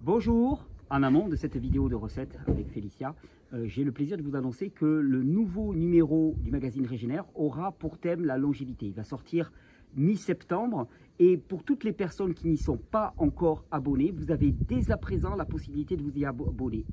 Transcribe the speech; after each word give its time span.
Bonjour, 0.00 0.64
en 0.90 1.02
amont 1.02 1.26
de 1.26 1.34
cette 1.34 1.56
vidéo 1.56 1.88
de 1.88 1.96
recettes 1.96 2.38
avec 2.46 2.70
Félicia, 2.70 3.16
euh, 3.52 3.66
j'ai 3.66 3.82
le 3.82 3.90
plaisir 3.90 4.16
de 4.16 4.22
vous 4.22 4.36
annoncer 4.36 4.70
que 4.70 4.84
le 4.84 5.24
nouveau 5.24 5.74
numéro 5.74 6.36
du 6.38 6.52
magazine 6.52 6.86
Régénère 6.86 7.24
aura 7.34 7.72
pour 7.72 7.98
thème 7.98 8.24
la 8.24 8.38
longévité. 8.38 8.86
Il 8.86 8.92
va 8.92 9.02
sortir 9.02 9.50
mi-septembre 9.96 10.86
et 11.18 11.36
pour 11.36 11.64
toutes 11.64 11.82
les 11.82 11.92
personnes 11.92 12.32
qui 12.32 12.46
n'y 12.46 12.58
sont 12.58 12.76
pas 12.76 13.12
encore 13.18 13.64
abonnées, 13.72 14.12
vous 14.12 14.30
avez 14.30 14.52
dès 14.52 14.92
à 14.92 14.96
présent 14.96 15.34
la 15.34 15.44
possibilité 15.44 15.96
de 15.96 16.02
vous 16.02 16.16
y 16.16 16.24
abonner. 16.24 16.84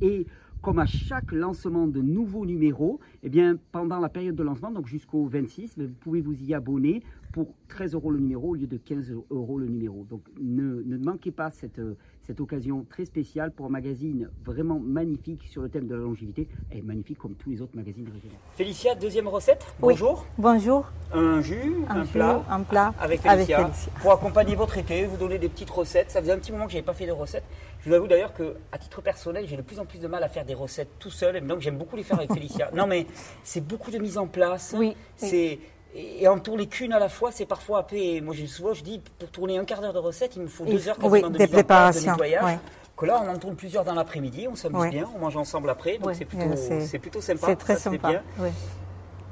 Comme 0.66 0.80
à 0.80 0.88
chaque 0.88 1.32
lancement 1.32 1.86
de 1.86 2.02
nouveaux 2.02 2.44
numéros, 2.44 3.00
eh 3.22 3.30
bien, 3.30 3.56
pendant 3.72 4.00
la 4.00 4.10
période 4.10 4.34
de 4.34 4.42
lancement, 4.42 4.72
donc 4.72 4.88
jusqu'au 4.88 5.28
26, 5.28 5.76
vous 5.78 5.94
pouvez 6.00 6.22
vous 6.22 6.34
y 6.42 6.56
abonner 6.56 7.04
pour 7.34 7.54
13 7.68 7.94
euros 7.94 8.10
le 8.10 8.20
numéro 8.20 8.50
au 8.50 8.56
lieu 8.56 8.66
de 8.66 8.78
15 8.78 9.14
euros 9.30 9.60
le 9.60 9.68
numéro. 9.68 10.06
Donc 10.10 10.22
ne, 10.42 10.82
ne 10.84 10.98
manquez 10.98 11.30
pas 11.30 11.52
cette, 11.52 11.82
cette 12.22 12.40
occasion 12.40 12.86
très 12.90 13.06
spéciale 13.06 13.52
pour 13.52 13.68
un 13.68 13.70
magazine 13.70 14.30
vraiment 14.44 14.80
magnifique 14.80 15.44
sur 15.44 15.62
le 15.62 15.70
thème 15.70 15.86
de 15.86 15.94
la 15.94 16.02
longévité 16.02 16.48
et 16.72 16.82
magnifique 16.82 17.20
comme 17.20 17.36
tous 17.36 17.52
les 17.52 17.62
autres 17.62 17.76
magazines 17.76 18.08
régionaux. 18.12 18.40
Félicia, 18.56 18.96
deuxième 18.96 19.28
recette. 19.28 19.76
Bonjour. 19.80 20.26
Bonjour. 20.38 20.92
Un 21.14 21.42
jus, 21.42 21.74
un, 21.90 22.06
plat, 22.06 22.44
un 22.50 22.62
plat 22.62 22.94
avec 23.00 23.22
Félicia, 23.22 23.70
pour 24.02 24.14
accompagner 24.14 24.56
votre 24.56 24.78
été, 24.78 25.06
vous 25.06 25.18
donner 25.18 25.38
des 25.38 25.50
petites 25.50 25.70
recettes. 25.70 26.10
Ça 26.10 26.22
faisait 26.22 26.32
un 26.32 26.40
petit 26.40 26.52
moment 26.52 26.66
que 26.66 26.72
je 26.72 26.78
n'avais 26.78 26.86
pas 26.86 26.94
fait 26.94 27.06
de 27.06 27.12
recettes. 27.12 27.46
Je 27.86 27.92
vous 27.92 27.96
avoue 27.96 28.08
d'ailleurs 28.08 28.34
que, 28.34 28.56
à 28.72 28.80
titre 28.80 29.00
personnel, 29.02 29.46
j'ai 29.48 29.58
de 29.58 29.62
plus 29.62 29.80
en 29.80 29.86
plus 29.86 30.00
de 30.00 30.08
mal 30.08 30.24
à 30.24 30.28
faire 30.28 30.44
des 30.44 30.56
recettes 30.56 30.90
tout 30.98 31.12
seul, 31.12 31.36
et 31.36 31.42
donc 31.42 31.62
j'aime 31.62 31.78
beaucoup 31.78 31.96
les 31.96 32.02
faire 32.02 32.18
avec 32.18 32.34
Félicia. 32.34 32.72
Non 32.74 32.88
mais 32.88 33.06
c'est 33.44 33.62
beaucoup 33.62 33.92
de 33.92 34.00
mise 34.00 34.18
en 34.18 34.26
place. 34.26 34.74
Oui. 34.76 34.98
C'est 35.16 35.60
et 35.98 36.28
en 36.28 36.40
tourner 36.40 36.66
qu'une 36.68 36.92
à 36.94 37.00
la 37.00 37.08
fois, 37.08 37.32
c'est 37.32 37.46
parfois 37.46 37.80
un 37.80 37.84
peu. 37.84 37.96
Moi, 38.22 38.36
souvent, 38.48 38.74
je 38.74 38.84
dis 38.84 39.02
pour 39.20 39.30
tourner 39.30 39.58
un 39.60 39.64
quart 39.66 39.80
d'heure 39.82 39.94
de 39.94 40.00
recette, 40.00 40.36
il 40.36 40.42
me 40.42 40.48
faut 40.48 40.66
deux 40.66 40.90
heures 40.90 40.98
quasiment 40.98 41.12
oui, 41.14 41.22
de 41.22 41.28
des 41.30 41.38
place, 41.38 41.50
de 41.50 41.54
préparations, 41.54 42.12
nettoyage. 42.12 42.44
ouais. 42.44 42.60
Que 42.98 43.06
là, 43.06 43.22
on 43.24 43.30
en 43.30 43.38
tourne 43.38 43.56
plusieurs 43.56 43.84
dans 43.86 43.94
l'après-midi, 43.94 44.48
on 44.50 44.56
s'amuse 44.56 44.82
Ouais. 44.82 44.90
bien, 44.90 45.08
on 45.16 45.20
mange 45.20 45.38
ensemble 45.38 45.70
après, 45.70 45.98
donc 45.98 46.08
Ouais, 46.08 46.14
c'est 46.16 46.26
plutôt, 46.26 46.50
plutôt 47.00 47.22
sympa. 47.22 47.48
C'est 47.48 47.56
très 47.56 47.76
ça 47.76 47.92
sympa. 47.92 48.10
bien. 48.10 48.24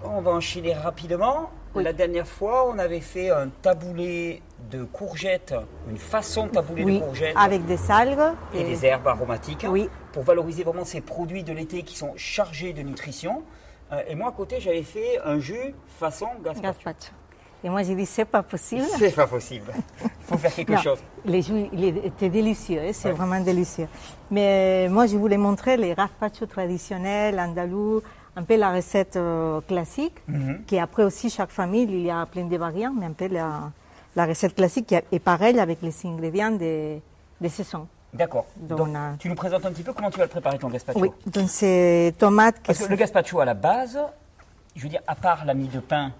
On 0.03 0.21
va 0.21 0.31
enchaîner 0.31 0.73
rapidement. 0.73 1.49
Oui. 1.75 1.83
La 1.83 1.93
dernière 1.93 2.27
fois, 2.27 2.67
on 2.69 2.77
avait 2.77 2.99
fait 2.99 3.29
un 3.31 3.47
taboulé 3.61 4.41
de 4.69 4.83
courgettes, 4.83 5.55
une 5.89 5.97
façon 5.97 6.45
de 6.47 6.51
taboulé 6.51 6.83
Oui, 6.83 6.99
de 6.99 7.05
courgettes 7.05 7.35
avec 7.35 7.65
des 7.65 7.89
algues 7.89 8.35
et 8.53 8.63
des 8.63 8.85
herbes 8.85 9.07
aromatiques 9.07 9.65
Oui. 9.67 9.89
pour 10.11 10.23
valoriser 10.23 10.63
vraiment 10.63 10.85
ces 10.85 11.01
produits 11.01 11.43
de 11.43 11.51
l'été 11.53 11.81
qui 11.83 11.95
sont 11.95 12.13
chargés 12.15 12.73
de 12.73 12.81
nutrition. 12.83 13.43
Euh, 13.91 14.01
et 14.07 14.15
moi, 14.15 14.29
à 14.29 14.31
côté, 14.31 14.59
j'avais 14.59 14.83
fait 14.83 15.19
un 15.25 15.39
jus 15.39 15.73
façon 15.99 16.27
gazpacho. 16.43 16.61
gazpacho. 16.61 17.11
Et 17.65 17.69
moi, 17.69 17.81
j'ai 17.81 17.95
dit, 17.95 18.05
c'est 18.05 18.25
pas 18.25 18.43
possible. 18.43 18.83
C'est 18.99 19.15
pas 19.15 19.25
possible. 19.25 19.71
Il 20.03 20.09
faut 20.25 20.37
faire 20.37 20.53
quelque 20.53 20.73
Non, 20.73 20.77
chose. 20.79 20.99
Les 21.25 21.41
jus, 21.41 21.67
il 21.71 21.97
était 22.05 22.27
délicieux, 22.29 22.81
hein, 22.83 22.89
c'est 22.91 23.07
Ouais. 23.07 23.13
vraiment 23.15 23.39
délicieux. 23.39 23.87
Mais 24.29 24.89
moi, 24.89 25.07
je 25.07 25.15
voulais 25.17 25.37
montrer 25.37 25.77
les 25.77 25.95
gazpacho 25.95 26.45
traditionnels, 26.45 27.39
andalous, 27.39 28.01
un 28.35 28.43
peu 28.43 28.55
la 28.57 28.71
recette 28.71 29.15
euh, 29.15 29.61
classique, 29.61 30.15
Mhm. 30.27 30.63
qui 30.65 30.79
après 30.79 31.03
aussi, 31.03 31.29
chaque 31.29 31.51
famille, 31.51 31.83
il 31.83 32.01
y 32.01 32.09
a 32.09 32.25
plein 32.25 32.45
de 32.45 32.57
variantes, 32.57 32.95
mais 32.97 33.05
un 33.05 33.13
peu 33.13 33.27
la, 33.27 33.71
la 34.15 34.25
recette 34.25 34.55
classique 34.55 34.87
qui 34.87 34.95
est 34.95 35.19
pareille 35.19 35.59
avec 35.59 35.81
les 35.81 35.93
ingrédients 36.05 36.51
de, 36.51 36.97
de 37.41 37.47
saison. 37.47 37.87
D'accord. 38.13 38.45
Donc, 38.57 38.77
Donc, 38.77 38.87
on 38.89 38.95
a- 38.95 39.15
tu 39.17 39.27
nous 39.29 39.35
présentes 39.35 39.65
un 39.65 39.71
petit 39.71 39.83
peu 39.83 39.93
comment 39.93 40.11
tu 40.11 40.17
vas 40.17 40.25
le 40.25 40.29
préparer 40.29 40.57
ton 40.59 40.69
gazpacho. 40.69 40.99
Oui, 40.99 41.11
donc 41.27 41.49
c'est 41.49 42.13
tomates 42.17 42.55
qui 42.57 42.67
Parce 42.67 42.79
que 42.85 42.89
le 42.89 42.95
gazpacho, 42.95 43.39
à 43.39 43.45
la 43.45 43.55
base, 43.55 43.99
je 44.75 44.83
veux 44.83 44.89
dire, 44.89 45.01
à 45.07 45.15
part 45.15 45.45
la 45.45 45.53
mie 45.55 45.67
de 45.67 45.79
pain, 45.79 46.11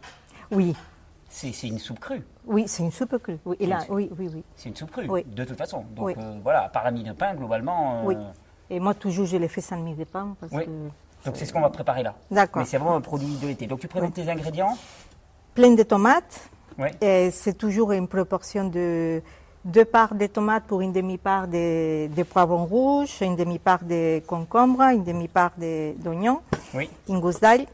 Oui, 0.52 0.76
c'est 1.30 1.52
une 1.68 1.78
soupe 1.80 2.00
crue. 2.00 2.24
oui, 2.46 2.66
c'est 2.68 2.82
une 2.84 2.92
soupe 2.92 3.18
crue. 3.22 3.38
Oui, 3.46 3.56
et 3.60 3.68
là, 3.68 3.80
oui, 3.90 4.10
oui, 4.18 4.30
oui. 4.34 4.44
C'est 4.56 4.70
une 4.70 4.76
soupe 4.76 4.92
crue, 4.92 5.08
Oui. 5.08 5.24
de 5.26 5.44
toute 5.46 5.58
façon. 5.58 5.84
Donc 5.96 6.06
Oui. 6.08 6.14
euh, 6.18 6.40
voilà, 6.44 6.64
à 6.66 6.70
part 6.70 6.84
la 6.84 6.92
mie 6.92 7.04
de 7.04 7.14
pain, 7.14 7.34
globalement. 7.36 8.00
euh, 8.00 8.04
Oui. 8.06 8.18
Et 8.72 8.80
moi, 8.80 8.94
toujours, 8.96 9.26
je 9.26 9.38
l'ai 9.38 9.48
fait 9.48 9.62
sans 9.62 9.78
mie 9.78 9.94
de 9.96 10.04
pain. 10.04 10.36
Parce 10.40 10.52
Oui. 10.54 10.66
que 10.66 10.72
Donc 11.26 11.36
c'est 11.38 11.46
ce 11.46 11.54
qu'on 11.54 11.62
va 11.62 11.70
préparer 11.70 12.04
là. 12.04 12.16
D'accord. 12.32 12.62
Mais 12.62 12.66
c'est 12.66 12.78
vraiment 12.78 12.96
un 12.96 13.02
produit 13.02 13.36
de 13.38 13.48
l'été. 13.48 13.66
Donc 13.68 13.80
tu 13.80 13.88
présentes 13.88 14.14
tes 14.14 14.30
ingrédients 14.30 14.78
plein 15.54 15.72
de 15.72 15.84
tomates. 15.84 16.50
Oui. 16.78 16.88
Et 17.02 17.30
c'est 17.32 17.54
toujours 17.54 17.92
une 17.92 18.08
proportion 18.08 18.68
de 18.68 19.22
deux 19.64 19.86
parts 19.86 20.16
de 20.16 20.26
tomates 20.28 20.64
pour 20.66 20.82
une 20.82 20.92
demi-part 20.92 21.48
de, 21.48 22.08
de 22.08 22.24
poivrons 22.24 22.66
rouges, 22.66 23.22
une 23.22 23.36
demi-part 23.36 23.84
de 23.84 24.20
concombre, 24.28 24.82
une 24.82 25.04
demi-part 25.04 25.52
de- 25.58 25.94
d'oignons, 26.00 26.42
Oui. 26.74 26.90
une 27.08 27.20
gousse 27.22 27.40
d'ail, 27.40 27.68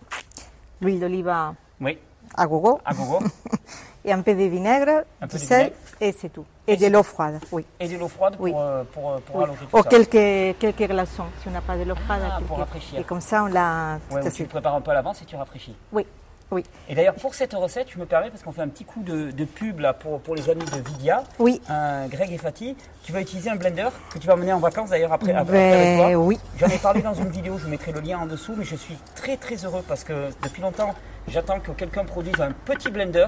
l'huile 0.81 0.99
d'olive 0.99 1.29
à 1.29 1.55
Oui. 1.81 1.97
à 2.35 2.45
gogo 2.45 2.79
À 2.85 2.93
gogo. 2.93 3.19
et 4.05 4.11
un 4.13 4.21
peu 4.21 4.33
de 4.33 4.43
vinaigre, 4.43 5.03
Un 5.21 5.27
peu 5.27 5.37
du 5.37 5.43
de 5.43 5.47
sel 5.47 5.57
vinaigre. 5.59 5.75
et 6.01 6.11
c'est 6.11 6.29
tout. 6.29 6.45
Et, 6.67 6.77
de 6.77 6.87
l'eau 6.87 7.01
froide, 7.03 7.39
oui. 7.51 7.65
Et 7.79 7.87
de 7.87 7.97
l'eau 7.97 8.07
froide 8.07 8.35
pour, 8.35 8.45
Oui. 8.45 8.53
euh, 8.55 8.83
pour, 8.93 9.11
euh, 9.11 9.17
pour 9.25 9.35
Oui. 9.37 9.43
allonger 9.43 9.65
tout 9.71 9.77
Ou 9.77 9.81
ça. 9.83 9.89
quelques, 9.89 10.57
quelques 10.59 10.87
glaçons, 10.87 11.25
si 11.41 11.47
on 11.47 11.51
n'a 11.51 11.61
pas 11.61 11.75
de 11.77 11.83
l'eau 11.83 11.95
froide. 11.95 12.19
Ah, 12.23 12.35
quelques- 12.37 12.47
pour 12.47 12.57
rafraîchir. 12.59 12.99
Et 12.99 13.03
comme 13.03 13.21
ça, 13.21 13.43
on 13.43 13.47
l'a 13.47 13.97
Ouais, 14.11 14.29
tu 14.31 14.43
le 14.43 14.49
prépares 14.49 14.75
un 14.75 14.81
peu 14.81 14.91
à 14.91 14.93
l'avance 14.93 15.21
et 15.21 15.25
tu 15.25 15.35
rafraîchis. 15.35 15.75
Oui, 15.91 16.05
oui, 16.51 16.63
Et 16.87 16.93
d'ailleurs, 16.95 17.15
pour 17.15 17.33
cette 17.33 17.53
recette, 17.53 17.87
je 17.91 17.97
me 17.99 18.05
permets, 18.05 18.29
parce 18.29 18.43
qu'on 18.43 18.51
fait 18.51 18.61
un 18.61 18.67
petit 18.67 18.85
coup 18.85 19.01
de, 19.01 19.31
de 19.31 19.45
pub 19.45 19.79
là, 19.79 19.93
pour, 19.93 20.19
pour 20.21 20.35
les 20.35 20.47
amis 20.49 20.65
de 20.65 20.79
Vidia, 20.89 21.23
oui. 21.39 21.59
euh, 21.71 22.07
Greg 22.07 22.31
et 22.31 22.37
Fatih, 22.37 22.75
tu 23.03 23.11
vas 23.11 23.21
utiliser 23.21 23.49
un 23.49 23.55
blender 23.55 23.89
que 24.13 24.19
tu 24.19 24.27
vas 24.27 24.35
mener 24.35 24.53
en 24.53 24.59
vacances 24.59 24.91
d'ailleurs 24.91 25.13
après, 25.13 25.31
après 25.33 25.51
Ben, 25.53 25.73
avec 25.99 26.13
toi. 26.13 26.23
oui. 26.23 26.39
J'en 26.59 26.67
ai 26.67 26.77
parlé 26.77 27.01
dans 27.03 27.13
une 27.15 27.29
vidéo, 27.29 27.57
je 27.57 27.63
vous 27.63 27.69
mettrai 27.69 27.91
le 27.91 27.99
lien 28.01 28.19
en 28.19 28.25
dessous, 28.27 28.53
mais 28.55 28.63
je 28.65 28.75
suis 28.75 28.95
très 29.15 29.37
très 29.37 29.55
heureux 29.65 29.83
parce 29.87 30.03
que 30.03 30.29
depuis 30.43 30.61
longtemps, 30.61 30.93
j'attends 31.27 31.59
que 31.59 31.71
quelqu'un 31.71 32.05
produise 32.05 32.39
un 32.41 32.51
petit 32.65 32.89
blender 32.91 33.27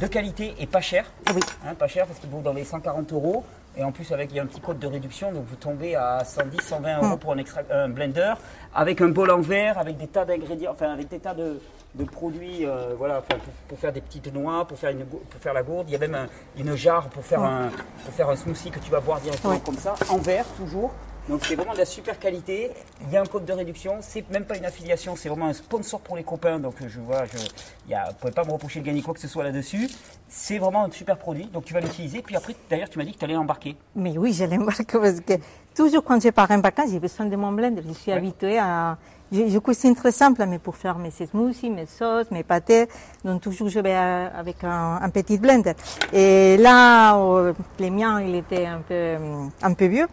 de 0.00 0.06
qualité 0.06 0.54
et 0.58 0.66
pas 0.66 0.80
cher. 0.80 1.04
Oui. 1.34 1.40
Hein, 1.66 1.74
pas 1.74 1.88
cher 1.88 2.06
parce 2.06 2.18
qu'il 2.18 2.30
vaut 2.30 2.40
dans 2.40 2.52
les 2.52 2.64
140 2.64 3.12
euros. 3.12 3.44
Et 3.76 3.84
en 3.84 3.92
plus, 3.92 4.10
avec 4.12 4.30
il 4.32 4.36
y 4.36 4.40
a 4.40 4.42
un 4.42 4.46
petit 4.46 4.60
code 4.60 4.80
de 4.80 4.86
réduction, 4.88 5.30
donc 5.30 5.44
vous 5.46 5.54
tombez 5.54 5.94
à 5.94 6.24
110, 6.24 6.56
120 6.62 7.02
euros 7.02 7.16
pour 7.16 7.32
un, 7.32 7.36
extra- 7.38 7.62
un 7.70 7.88
blender, 7.88 8.34
avec 8.74 9.00
un 9.00 9.08
bol 9.08 9.30
en 9.30 9.40
verre, 9.40 9.78
avec 9.78 9.96
des 9.98 10.08
tas 10.08 10.24
d'ingrédients, 10.24 10.72
enfin 10.72 10.90
avec 10.92 11.06
des 11.08 11.20
tas 11.20 11.34
de, 11.34 11.60
de 11.94 12.04
produits, 12.04 12.66
euh, 12.66 12.94
voilà, 12.98 13.20
pour, 13.20 13.38
pour 13.68 13.78
faire 13.78 13.92
des 13.92 14.00
petites 14.00 14.34
noix, 14.34 14.66
pour 14.66 14.76
faire, 14.78 14.90
une, 14.90 15.04
pour 15.04 15.40
faire 15.40 15.54
la 15.54 15.62
gourde. 15.62 15.84
Il 15.88 15.92
y 15.92 15.96
a 15.96 15.98
même 16.00 16.14
un- 16.16 16.26
une 16.58 16.74
jarre 16.74 17.08
pour 17.08 17.24
faire, 17.24 17.40
un, 17.42 17.68
pour 18.04 18.12
faire 18.14 18.28
un 18.28 18.36
smoothie 18.36 18.70
que 18.72 18.80
tu 18.80 18.90
vas 18.90 18.98
boire 19.00 19.20
directement 19.20 19.52
Ouais. 19.54 19.60
comme 19.64 19.78
ça, 19.78 19.94
en 20.10 20.16
verre 20.18 20.46
toujours. 20.56 20.90
Donc 21.28 21.44
c'est 21.44 21.56
vraiment 21.56 21.74
de 21.74 21.78
la 21.78 21.84
super 21.84 22.18
qualité. 22.18 22.70
Il 23.06 23.12
y 23.12 23.16
a 23.16 23.20
un 23.20 23.26
code 23.26 23.44
de 23.44 23.52
réduction. 23.52 23.96
C'est 24.00 24.28
même 24.30 24.44
pas 24.44 24.56
une 24.56 24.64
affiliation, 24.64 25.14
c'est 25.14 25.28
vraiment 25.28 25.46
un 25.46 25.52
sponsor 25.52 26.00
pour 26.00 26.16
les 26.16 26.22
copains. 26.24 26.58
Donc 26.58 26.74
je 26.86 27.00
vois, 27.00 27.24
je, 27.26 27.90
y 27.90 27.94
a, 27.94 28.08
vous 28.08 28.14
pouvez 28.18 28.32
pas 28.32 28.44
me 28.44 28.50
reprocher 28.52 28.80
de 28.80 28.86
gagner 28.86 29.02
quoi 29.02 29.12
que 29.12 29.20
ce 29.20 29.28
soit 29.28 29.44
là-dessus. 29.44 29.88
C'est 30.28 30.58
vraiment 30.58 30.84
un 30.84 30.90
super 30.90 31.18
produit. 31.18 31.44
Donc 31.46 31.64
tu 31.66 31.74
vas 31.74 31.80
l'utiliser. 31.80 32.22
Puis 32.22 32.34
après, 32.34 32.54
d'ailleurs, 32.70 32.88
tu 32.88 32.98
m'as 32.98 33.04
dit 33.04 33.12
que 33.12 33.18
tu 33.18 33.24
allais 33.26 33.34
l'embarquer. 33.34 33.76
Mais 33.94 34.16
oui, 34.16 34.32
je 34.32 34.44
l'embarque 34.44 34.90
parce 34.98 35.20
que 35.20 35.34
toujours 35.76 36.02
quand 36.02 36.20
je 36.22 36.30
pars 36.30 36.50
en 36.50 36.60
vacances, 36.60 36.90
j'ai 36.92 36.98
besoin 37.00 37.26
de 37.26 37.36
mon 37.36 37.52
blender. 37.52 37.82
Je 37.86 37.92
suis 37.92 38.10
Ouais. 38.10 38.16
habituée 38.16 38.58
à. 38.58 38.96
Je, 39.30 39.46
je 39.46 39.58
cuisine 39.58 39.94
très 39.94 40.10
simple, 40.12 40.42
mais 40.46 40.58
pour 40.58 40.74
faire 40.76 40.96
mes 40.96 41.10
smoothies, 41.10 41.68
mes 41.68 41.84
sauces, 41.84 42.30
mes 42.30 42.42
pâtés, 42.42 42.88
donc 43.22 43.42
toujours 43.42 43.68
je 43.68 43.78
vais 43.80 43.92
à- 43.92 44.28
avec 44.28 44.64
un, 44.64 44.98
un 45.02 45.10
petit 45.10 45.36
blender. 45.36 45.74
Et 46.14 46.56
là, 46.56 47.14
euh, 47.18 47.52
le 47.78 47.90
mien, 47.90 48.22
il 48.22 48.34
était 48.36 48.64
un 48.64 48.78
peu, 48.78 48.94
euh, 48.94 49.46
un 49.60 49.74
peu 49.74 49.84
vieux. 49.84 50.06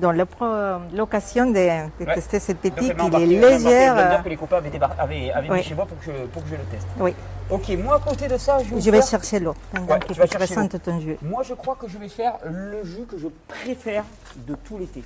Pro- 0.00 0.46
l'occasion 0.94 1.46
de, 1.46 1.52
de 1.54 2.04
Ouais. 2.06 2.14
tester 2.14 2.38
cette 2.38 2.58
petite, 2.58 2.74
il 3.18 3.32
est 3.32 3.40
légère. 3.40 4.22
que 4.22 4.28
les 4.28 4.36
copains 4.36 4.58
avaient, 4.58 4.70
avaient, 4.98 5.30
avaient 5.32 5.50
Oui. 5.50 5.56
mis 5.58 5.62
chez 5.62 5.74
moi 5.74 5.86
pour 5.86 5.98
que, 5.98 6.04
je, 6.04 6.12
pour 6.26 6.42
que 6.42 6.48
je 6.50 6.54
le 6.54 6.62
teste. 6.70 6.86
oui, 7.00 7.14
Ok, 7.48 7.68
moi 7.82 7.96
à 7.96 8.00
côté 8.00 8.26
de 8.28 8.36
ça, 8.36 8.58
je 8.62 8.74
vais, 8.74 8.80
je 8.80 8.90
vais 8.90 8.98
faire- 8.98 9.06
chercher 9.08 9.38
l'eau 9.40 9.54
Ouais, 9.88 9.98
que 10.00 10.06
tu 10.12 10.14
vas 10.14 10.26
chercher 10.26 10.68
ton 10.84 11.00
jus. 11.00 11.16
Moi, 11.22 11.42
je 11.44 11.54
crois 11.54 11.76
que 11.76 11.88
je 11.88 11.96
vais 11.96 12.08
faire 12.08 12.34
le 12.44 12.84
jus 12.84 13.04
que 13.08 13.16
je 13.16 13.28
préfère 13.48 14.04
de 14.36 14.54
tout 14.56 14.78
l'été. 14.78 15.02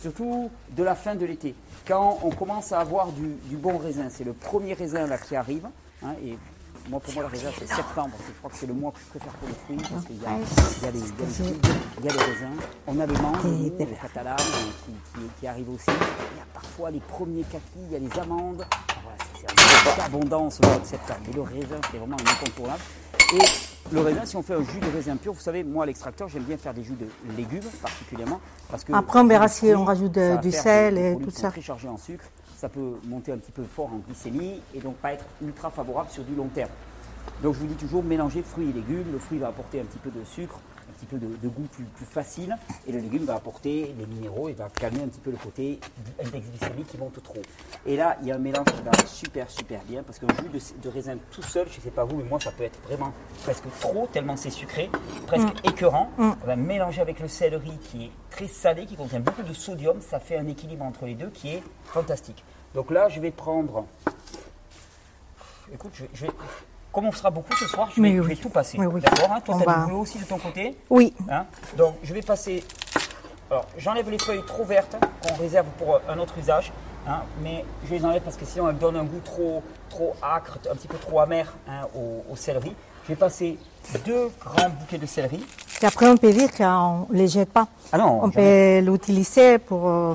Surtout 0.00 0.50
de 0.70 0.82
la 0.82 0.94
fin 0.94 1.14
de 1.14 1.26
l'été. 1.26 1.54
Quand 1.86 2.18
on 2.22 2.30
commence 2.30 2.72
à 2.72 2.80
avoir 2.80 3.08
du, 3.08 3.34
du 3.44 3.56
bon 3.56 3.78
raisin, 3.78 4.06
c'est 4.10 4.24
le 4.24 4.32
premier 4.32 4.74
raisin 4.74 5.06
là 5.06 5.18
qui 5.18 5.34
arrive. 5.36 5.66
hein, 6.04 6.14
et 6.24 6.38
moi, 6.88 7.00
pour 7.00 7.14
moi, 7.14 7.22
le 7.24 7.28
raisin, 7.28 7.50
c'est 7.58 7.66
septembre. 7.68 8.12
Je 8.26 8.32
crois 8.38 8.50
que 8.50 8.56
c'est 8.56 8.66
le 8.66 8.74
mois 8.74 8.92
que 8.92 8.98
je 9.04 9.18
préfère 9.18 9.32
pour 9.34 9.48
les 9.48 9.54
fruits. 9.54 9.88
Parce 9.92 10.06
qu'il 10.06 10.16
y 10.22 10.26
a, 10.26 10.30
il 10.38 10.84
y 10.84 10.86
a 10.86 10.90
les, 10.90 10.98
il 10.98 11.04
y 11.06 11.22
a 11.22 11.26
les 11.26 11.32
figues, 11.32 11.66
il 11.98 12.04
y 12.04 12.08
a 12.08 12.12
les 12.12 12.18
raisins. 12.18 12.56
On 12.86 13.00
a 13.00 13.06
le 13.06 13.12
mangue, 13.14 13.44
nous, 13.44 13.72
le 13.78 13.84
catalan 14.00 14.30
euh, 14.32 14.36
qui, 14.84 14.92
qui- 15.20 15.26
qui 15.40 15.46
arrive 15.46 15.70
aussi. 15.70 15.84
Il 15.88 16.38
y 16.38 16.40
a 16.40 16.46
parfois 16.52 16.90
les 16.90 17.00
premiers 17.00 17.42
kakis, 17.42 17.62
il 17.86 17.92
y 17.92 17.96
a 17.96 17.98
les 17.98 18.18
amandes. 18.20 18.64
Voilà, 19.02 19.18
c'est- 19.34 19.46
c'est 19.46 19.90
un 19.92 19.94
peu 19.96 20.02
abondance 20.02 20.60
au 20.62 20.66
mois 20.66 20.78
de 20.78 20.86
septembre. 20.86 21.20
Mais 21.26 21.32
le 21.34 21.42
raisin, 21.42 21.80
c'est 21.90 21.98
vraiment 21.98 22.16
un 22.16 22.30
incontournable. 22.32 22.82
Et 23.34 23.38
le 23.92 24.00
raisin, 24.00 24.24
si 24.24 24.36
on 24.36 24.42
fait 24.42 24.54
un 24.54 24.62
jus 24.62 24.80
de 24.80 24.86
raisin 24.94 25.16
pur, 25.16 25.32
vous 25.32 25.40
savez, 25.40 25.64
moi 25.64 25.84
à 25.84 25.86
l'extracteur, 25.86 26.28
j'aime 26.28 26.42
bien 26.42 26.56
faire 26.56 26.74
des 26.74 26.82
jus 26.84 26.94
de 26.94 27.06
légumes 27.36 27.62
particulièrement. 27.82 28.40
Parce 28.70 28.84
que 28.84 28.92
Après, 28.92 29.18
on 29.20 29.26
verra 29.26 29.48
si 29.48 29.66
on 29.74 29.84
rajoute 29.84 30.12
de- 30.12 30.36
du 30.40 30.52
sel 30.52 30.98
et 30.98 31.16
tout 31.22 31.30
ça. 31.30 31.50
Très 31.50 31.60
chargés 31.62 31.88
en 31.88 31.96
sucre, 31.96 32.24
ça 32.56 32.68
peut 32.68 32.92
monter 33.06 33.32
un 33.32 33.38
petit 33.38 33.52
peu 33.52 33.62
fort 33.64 33.86
en 33.92 33.98
glycémie 34.06 34.60
et 34.74 34.80
donc 34.80 34.96
pas 34.96 35.12
être 35.12 35.24
ultra 35.42 35.70
favorable 35.70 36.10
sur 36.10 36.24
du 36.24 36.34
long 36.34 36.48
terme. 36.48 36.70
Donc 37.42 37.54
je 37.54 37.60
vous 37.60 37.66
dis 37.66 37.74
toujours 37.74 38.02
mélanger 38.02 38.42
fruits 38.42 38.70
et 38.70 38.72
légumes. 38.72 39.04
Le 39.12 39.18
fruit 39.18 39.38
va 39.38 39.48
apporter 39.48 39.80
un 39.80 39.84
petit 39.84 39.98
peu 39.98 40.10
de 40.10 40.24
sucre, 40.24 40.58
petit 40.98 41.06
peu 41.06 41.18
de, 41.18 41.26
de 41.26 41.48
goût 41.48 41.66
plus, 41.72 41.84
plus 41.84 42.04
facile. 42.06 42.56
Et 42.86 42.92
le 42.92 42.98
légume 42.98 43.24
va 43.24 43.34
apporter 43.36 43.94
les 43.98 44.06
minéraux 44.06 44.48
et 44.48 44.52
va 44.52 44.68
calmer 44.68 45.02
un 45.02 45.08
petit 45.08 45.20
peu 45.20 45.30
le 45.30 45.36
côté 45.36 45.78
index 46.24 46.48
glycémique 46.48 46.88
qui 46.88 46.98
monte 46.98 47.22
trop. 47.22 47.40
Et 47.86 47.96
là, 47.96 48.18
il 48.22 48.28
y 48.28 48.32
a 48.32 48.34
un 48.34 48.38
mélange 48.38 48.66
qui 48.66 48.82
va 48.82 48.90
super, 49.06 49.50
super 49.50 49.80
bien 49.84 50.02
parce 50.02 50.18
qu'un 50.18 50.26
jus 50.42 50.48
de, 50.48 50.82
de 50.82 50.88
raisin 50.88 51.16
tout 51.30 51.42
seul, 51.42 51.66
je 51.70 51.76
ne 51.78 51.82
sais 51.82 51.90
pas 51.90 52.04
vous, 52.04 52.16
mais 52.16 52.24
moi, 52.24 52.40
ça 52.40 52.50
peut 52.50 52.64
être 52.64 52.80
vraiment 52.82 53.12
presque 53.44 53.64
trop, 53.80 54.06
tellement 54.12 54.36
c'est 54.36 54.50
sucré, 54.50 54.90
presque 55.26 55.48
écœurant. 55.64 56.10
On 56.18 56.46
va 56.46 56.56
mélanger 56.56 57.00
avec 57.00 57.20
le 57.20 57.28
céleri 57.28 57.72
qui 57.90 58.06
est 58.06 58.10
très 58.30 58.48
salé, 58.48 58.86
qui 58.86 58.96
contient 58.96 59.20
beaucoup 59.20 59.42
de 59.42 59.52
sodium. 59.52 60.00
Ça 60.00 60.18
fait 60.20 60.36
un 60.36 60.46
équilibre 60.46 60.84
entre 60.84 61.06
les 61.06 61.14
deux 61.14 61.30
qui 61.30 61.50
est 61.54 61.62
fantastique. 61.84 62.42
Donc 62.74 62.90
là, 62.90 63.08
je 63.08 63.20
vais 63.20 63.30
prendre. 63.30 63.86
Écoute, 65.72 65.92
je 65.94 66.02
vais, 66.04 66.10
je 66.14 66.26
vais- 66.26 66.32
comme 66.92 67.06
on 67.06 67.12
sera 67.12 67.30
beaucoup 67.30 67.52
ce 67.54 67.66
soir, 67.66 67.88
je 67.94 68.00
vais, 68.02 68.16
je 68.16 68.40
tout 68.40 68.48
passer. 68.48 68.78
Oui, 68.78 68.86
oui. 68.86 69.00
D'accord 69.00 69.32
hein 69.32 69.40
Toi, 69.44 69.54
On 69.54 69.58
tu 69.58 69.68
as 69.68 69.72
va- 69.72 69.78
du 69.80 69.84
boulot 69.86 70.00
aussi 70.00 70.18
de 70.18 70.24
ton 70.24 70.38
côté 70.38 70.76
Oui, 70.90 71.14
Hein 71.30 71.44
Donc, 71.76 71.94
je 72.02 72.12
vais 72.14 72.22
passer. 72.22 72.64
Alors, 73.50 73.66
j'enlève 73.78 74.10
les 74.10 74.18
feuilles 74.18 74.44
trop 74.46 74.64
vertes 74.64 74.96
qu'on 75.22 75.34
réserve 75.36 75.66
pour 75.78 75.94
euh, 75.94 75.98
un 76.08 76.18
autre 76.18 76.36
usage. 76.38 76.72
hein, 77.06 77.22
mais 77.42 77.64
je 77.88 77.94
les 77.94 78.04
enlève 78.04 78.22
parce 78.22 78.36
que 78.36 78.44
sinon 78.44 78.68
elles 78.68 78.76
donnent 78.78 78.96
un 78.96 79.04
goût 79.04 79.20
trop, 79.24 79.62
trop 79.88 80.14
acre, 80.22 80.58
un 80.70 80.74
petit 80.74 80.88
peu 80.88 80.98
trop 80.98 81.20
amer 81.20 81.54
hein, 81.68 81.86
au, 81.94 82.24
au 82.30 82.36
céleri. 82.36 82.74
Je 83.04 83.08
vais 83.08 83.16
passer 83.16 83.56
deux 84.04 84.30
grands 84.44 84.68
bouquets 84.68 84.98
de 84.98 85.06
céleri. 85.06 85.42
et 85.80 85.86
après 85.86 86.08
on 86.08 86.18
peut 86.18 86.30
dire 86.30 86.50
qu'on 86.54 87.06
ne 87.10 87.16
les 87.16 87.28
jette 87.28 87.50
pas. 87.50 87.68
Ah 87.90 87.96
non, 87.96 88.20
On 88.22 88.30
peut 88.30 88.80
l'utiliser 88.80 89.56
pour 89.58 89.88
euh, 89.88 90.12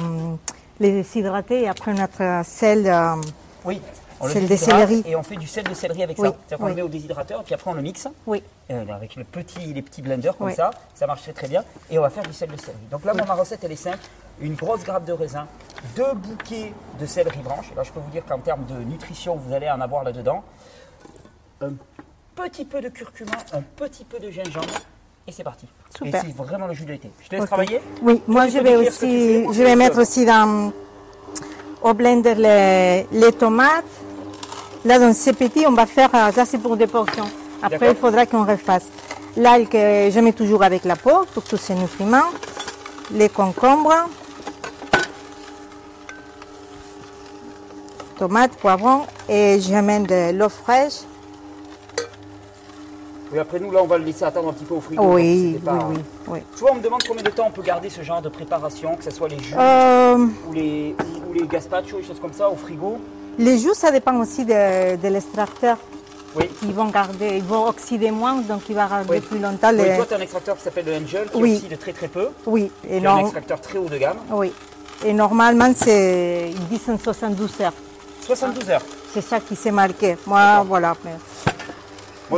les 0.79 0.91
déshydrater 0.91 1.61
et 1.63 1.67
après 1.69 1.93
notre 1.95 2.45
sel. 2.45 2.85
euh, 2.85 3.15
Oui, 3.65 3.81
on 4.23 4.27
le 4.27 4.47
déshydrate 4.47 4.87
céleri. 4.87 5.03
Et 5.05 5.15
on 5.15 5.23
fait 5.23 5.35
du 5.35 5.47
sel 5.47 5.63
de 5.63 5.73
céleri 5.73 6.03
avec 6.03 6.17
Oui, 6.19 6.27
ça. 6.27 6.35
C'est-à-dire 6.47 6.57
qu'on 6.57 6.63
oui. 6.65 6.69
le 6.71 6.75
met 6.75 6.81
au 6.81 6.87
déshydrateur 6.87 7.41
et 7.41 7.43
puis 7.43 7.53
après 7.53 7.69
on 7.71 7.73
le 7.73 7.81
mixe. 7.81 8.07
oui, 8.25 8.41
euh, 8.71 8.85
avec 8.93 9.15
le 9.15 9.23
petit, 9.23 9.73
les 9.73 9.81
petits 9.81 10.01
blenders 10.01 10.35
comme 10.37 10.47
Oui. 10.47 10.55
ça, 10.55 10.71
ça 10.95 11.05
marche 11.07 11.21
très 11.23 11.33
très 11.33 11.47
bien. 11.47 11.63
Et 11.89 11.99
on 11.99 12.01
va 12.01 12.09
faire 12.09 12.23
du 12.23 12.33
sel 12.33 12.49
de 12.49 12.57
céleri. 12.57 12.77
Donc 12.91 13.05
là, 13.05 13.13
moi, 13.13 13.25
ma 13.25 13.33
recette, 13.35 13.63
elle 13.63 13.71
est 13.71 13.75
simple. 13.75 13.99
Une 14.41 14.55
grosse 14.55 14.83
grappe 14.83 15.05
de 15.05 15.13
raisin, 15.13 15.45
deux 15.95 16.13
bouquets 16.15 16.73
de 16.99 17.05
céleri 17.05 17.39
branche. 17.39 17.71
Là, 17.75 17.83
je 17.83 17.91
peux 17.91 17.99
vous 17.99 18.09
dire 18.11 18.25
qu'en 18.25 18.39
termes 18.39 18.65
de 18.65 18.75
nutrition, 18.83 19.35
vous 19.35 19.53
allez 19.53 19.69
en 19.69 19.79
avoir 19.79 20.03
là-dedans. 20.03 20.43
Un 21.61 21.73
petit 22.35 22.65
peu 22.65 22.81
de 22.81 22.89
curcuma, 22.89 23.31
un 23.53 23.61
petit 23.61 24.03
peu 24.05 24.19
de 24.19 24.31
gingembre. 24.31 24.73
Et 25.27 25.31
c'est 25.31 25.43
parti. 25.43 25.67
Super. 25.95 26.23
Et 26.23 26.27
c'est 26.27 26.35
vraiment 26.35 26.67
le 26.67 26.73
jus 26.73 26.83
de 26.85 26.91
l'été. 26.91 27.09
Je 27.21 27.29
te 27.29 27.35
laisse 27.35 27.45
travailler 27.45 27.79
Oui, 28.01 28.21
moi 28.27 28.47
je 28.47 28.57
vais 28.57 28.75
aussi, 28.75 29.45
je 29.53 29.63
vais 29.63 29.75
mettre 29.75 29.99
aussi 30.01 30.25
dans, 30.25 30.73
au 31.81 31.93
blender 31.93 32.35
les, 32.35 33.07
les 33.11 33.31
tomates. 33.31 33.85
Là, 34.85 34.99
dans 34.99 35.13
ces 35.13 35.33
petits, 35.33 35.65
on 35.65 35.71
va 35.71 35.85
faire, 35.85 36.09
euh, 36.13 36.31
ça 36.31 36.45
c'est 36.45 36.57
pour 36.57 36.75
des 36.75 36.87
portions. 36.87 37.25
Après, 37.61 37.91
il 37.91 37.95
faudra 37.95 38.25
qu'on 38.25 38.43
refasse. 38.45 38.87
L'ail 39.37 39.65
que 39.67 40.09
je 40.11 40.19
mets 40.19 40.33
toujours 40.33 40.63
avec 40.63 40.83
la 40.83 40.95
peau 40.97 41.25
pour 41.33 41.43
tous 41.43 41.57
ces 41.57 41.73
nutriments. 41.73 42.29
Les 43.11 43.29
concombres. 43.29 44.09
Tomates, 48.19 48.55
poivrons. 48.57 49.05
Et 49.29 49.59
je 49.61 49.73
mets 49.75 50.01
de 50.01 50.37
l'eau 50.37 50.49
fraîche. 50.49 50.99
Oui, 53.31 53.39
après 53.39 53.59
nous, 53.59 53.71
là, 53.71 53.79
on 53.81 53.87
va 53.87 53.97
le 53.97 54.03
laisser 54.03 54.25
attendre 54.25 54.49
un 54.49 54.53
petit 54.53 54.65
peu 54.65 54.75
au 54.75 54.81
frigo. 54.81 55.01
Oui, 55.15 55.59
oui, 55.65 55.71
oui, 55.89 55.97
oui. 56.27 56.39
Tu 56.55 56.59
vois, 56.59 56.71
on 56.73 56.75
me 56.75 56.81
demande 56.81 57.01
combien 57.07 57.23
de 57.23 57.29
temps 57.31 57.45
on 57.47 57.51
peut 57.51 57.63
garder 57.63 57.89
ce 57.89 58.03
genre 58.03 58.21
de 58.21 58.29
préparation, 58.29 58.95
que 58.95 59.03
ce 59.03 59.09
soit 59.11 59.29
les 59.29 59.39
jus 59.39 59.55
Euh, 59.57 60.27
ou, 60.47 60.53
les, 60.53 60.95
ou 61.27 61.33
les 61.33 61.47
gazpacho, 61.47 61.97
des 61.97 62.03
choses 62.03 62.19
comme 62.19 62.33
ça, 62.33 62.47
au 62.49 62.55
frigo. 62.55 62.99
Les 63.37 63.57
jus, 63.57 63.73
ça 63.73 63.91
dépend 63.91 64.15
aussi 64.17 64.45
de, 64.45 64.95
de 64.95 65.07
l'extracteur. 65.07 65.77
Oui. 66.35 66.49
Ils 66.63 66.73
vont 66.73 66.85
garder, 66.87 67.37
ils 67.37 67.43
vont 67.43 67.67
oxyder 67.67 68.09
moins, 68.09 68.35
donc 68.41 68.61
il 68.67 68.75
va 68.75 68.87
garder 68.87 69.07
Oui. 69.09 69.19
plus 69.21 69.37
longtemps. 69.39 69.69
Oui, 69.71 69.83
les- 69.83 69.95
toi, 69.97 70.05
tu 70.07 70.13
as 70.15 70.17
un 70.17 70.21
extracteur 70.21 70.57
qui 70.57 70.63
s'appelle 70.63 70.85
le 70.85 70.95
Angel, 70.95 71.29
qui 71.31 71.37
Oui. 71.41 71.55
oxyde 71.57 71.77
très 71.79 71.93
très 71.93 72.07
peu. 72.07 72.29
Oui, 72.47 72.71
et, 72.89 72.99
C'est 72.99 73.05
un 73.05 73.15
non- 73.15 73.21
extracteur 73.21 73.61
très 73.61 73.77
haut 73.77 73.85
de 73.89 73.97
gamme. 73.97 74.17
oui. 74.31 74.51
et 75.05 75.13
normalement, 75.13 75.71
c'est, 75.75 76.49
ils 76.51 76.67
disent 76.69 76.89
en 76.89 76.97
72 76.97 77.51
heures. 77.61 77.73
72 78.25 78.69
heures. 78.69 78.81
C'est 79.13 79.21
ça 79.21 79.39
qui 79.41 79.55
s'est 79.55 79.69
marqué. 79.71 80.17
Moi, 80.25 80.63
voilà. 80.67 80.95
mais 81.05 81.11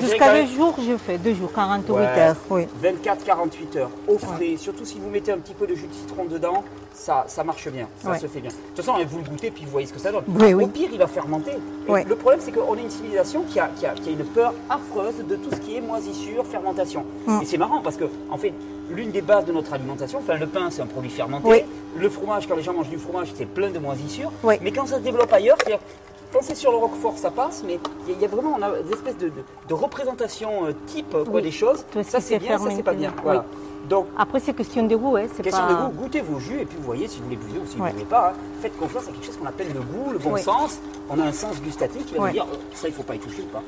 Jusqu'à 0.02 0.34
deux 0.42 0.48
jours, 0.48 0.76
je 0.80 0.98
fais 0.98 1.18
deux 1.18 1.34
jours, 1.34 1.52
48 1.54 1.92
Ouais. 1.94 2.02
heures. 2.20 2.36
Oui. 2.50 2.68
24-48 2.84 3.78
heures 3.78 3.90
au 4.08 4.18
frais, 4.18 4.56
surtout 4.58 4.86
si 4.86 5.00
vous 5.00 5.10
mettez 5.10 5.32
un 5.32 5.38
petit 5.38 5.54
peu 5.54 5.68
de 5.68 5.76
jus 5.76 5.88
de 5.88 5.94
citron 5.94 6.26
dedans, 6.26 6.64
ça, 6.94 7.26
ça 7.28 7.44
marche 7.44 7.68
bien, 7.70 7.88
ça 8.02 8.12
Ouais. 8.12 8.20
se 8.20 8.28
fait 8.28 8.40
bien. 8.40 8.50
De 8.52 8.56
toute 8.76 8.86
façon, 8.86 8.98
vous 9.08 9.18
le 9.20 9.24
goûtez 9.24 9.52
puis 9.52 9.64
vous 9.66 9.72
voyez 9.72 9.88
ce 9.88 9.94
que 9.94 10.00
ça 10.00 10.12
donne. 10.12 10.24
Oui, 10.28 10.54
Au 10.54 10.68
pire, 10.68 10.90
il 10.92 10.98
va 10.98 11.08
fermenter. 11.08 11.52
Le 11.88 12.16
problème, 12.16 12.40
c'est 12.42 12.52
qu'on 12.52 12.76
est 12.76 12.82
une 12.82 12.90
civilisation 12.90 13.44
qui 13.44 13.60
a, 13.60 13.70
qui, 13.76 13.86
a, 13.86 13.90
qui 13.94 14.10
a 14.10 14.12
une 14.12 14.26
peur 14.26 14.54
affreuse 14.70 15.16
de 15.28 15.36
tout 15.36 15.50
ce 15.52 15.58
qui 15.58 15.76
est 15.78 15.82
moisissure, 15.82 16.46
fermentation. 16.46 17.06
Mm. 17.28 17.40
Et 17.42 17.46
c'est 17.46 17.58
marrant 17.58 17.81
parce 17.81 17.98
que, 17.98 18.06
en 18.30 18.38
fait, 18.38 18.54
l'une 18.90 19.12
des 19.12 19.22
bases 19.22 19.46
de 19.46 19.52
notre 19.52 19.74
alimentation, 19.74 20.20
enfin, 20.20 20.38
le 20.38 20.48
pain, 20.48 20.70
c'est 20.72 20.81
un 20.81 20.86
produit 20.88 21.10
fermenté. 21.10 21.66
Le 21.98 22.10
fromage, 22.10 22.48
quand 22.48 22.56
les 22.56 22.64
gens 22.64 22.74
mangent 22.74 22.90
du 22.90 22.98
fromage, 22.98 23.30
c'est 23.36 23.46
plein 23.46 23.70
de 23.70 23.80
moisissures. 23.80 24.31
Mais 24.62 24.72
quand 24.72 24.86
ça 24.88 24.98
se 24.98 25.02
développe 25.02 25.31
ailleurs, 25.31 25.58
c'est-à-dire, 25.60 25.80
quand 26.33 26.39
c'est 26.42 26.56
sur 26.56 26.72
le 26.72 26.77
roquefort, 26.77 27.18
ça 27.18 27.31
passe, 27.31 27.63
mais 27.66 27.80
il 28.07 28.12
y 28.12 28.13
a- 28.13 28.18
il 28.18 28.22
y, 28.22 28.25
a 28.25 28.27
vraiment 28.27 28.56
on 28.57 28.62
a 28.62 28.81
des 28.81 28.92
espèces 28.94 29.18
de, 29.18 29.27
de, 29.30 29.44
de 29.68 29.74
représentations 29.74 30.66
euh, 30.66 30.72
type 30.88 31.10
quoi, 31.12 31.24
Oui. 31.30 31.42
des 31.42 31.51
choses. 31.51 31.86
Tout 31.92 32.04
Ça 32.04 32.19
c'est 32.22 32.39
bien, 32.39 32.57
ça 32.57 32.69
c'est 32.72 32.83
pas 32.83 32.94
bien. 32.94 33.12
Oui. 33.18 33.22
Voilà. 33.24 33.45
Donc, 33.89 34.07
Après, 34.18 34.39
c'est 34.39 34.54
question 34.56 34.81
de 34.88 34.95
goût. 34.95 35.16
Hein. 35.16 35.27
C'est 35.36 35.44
question 35.44 35.62
pas... 35.68 35.74
de 35.74 35.86
goût, 35.92 36.01
goûtez 36.04 36.22
vos 36.22 36.39
jus 36.39 36.60
et 36.62 36.66
puis 36.66 36.75
vous 36.77 36.83
voyez 36.86 37.07
si 37.07 37.19
vous 37.22 37.30
les 37.30 37.36
buvez 37.36 37.60
ou 37.60 37.68
si 37.68 37.77
vous 37.77 37.83
ne 37.86 37.89
Ouais. 37.92 38.04
pas. 38.10 38.30
hein. 38.30 38.39
Faites 38.60 38.75
confiance 38.80 39.04
à 39.07 39.12
quelque 39.12 39.25
chose 39.25 39.38
qu'on 39.38 39.45
appelle 39.45 39.68
le 39.74 39.81
goût, 39.81 40.12
le 40.12 40.18
bon 40.18 40.36
sens. 40.38 40.80
On 41.10 41.19
a 41.19 41.24
un 41.24 41.31
sens 41.31 41.62
gustatif 41.62 42.04
qui 42.07 42.16
va 42.16 42.22
Ouais. 42.22 42.28
nous 42.30 42.33
dire 42.33 42.48
oh, 42.51 42.56
ça 42.74 42.88
il 42.88 42.92
ne 42.92 42.95
faut 42.95 43.04
pas 43.04 43.13
y 43.13 43.19
toucher 43.19 43.44
ou 43.44 43.54
pas. 43.54 43.62